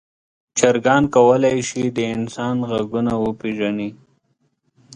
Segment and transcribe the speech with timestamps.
[0.57, 3.89] چرګان کولی شي د انسان غږونه وپیژني.